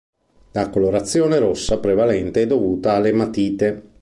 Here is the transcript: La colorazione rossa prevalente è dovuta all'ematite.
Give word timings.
La 0.53 0.71
colorazione 0.71 1.37
rossa 1.37 1.77
prevalente 1.79 2.41
è 2.41 2.47
dovuta 2.47 2.93
all'ematite. 2.93 3.89